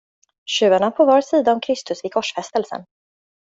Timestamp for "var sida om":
1.05-1.59